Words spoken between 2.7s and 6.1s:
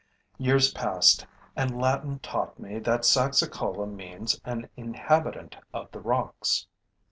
that Saxicola means an inhabitant of the